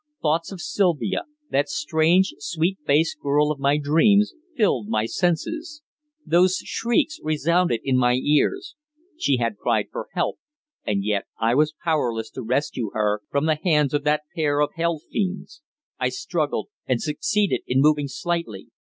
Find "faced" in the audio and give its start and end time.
2.87-3.19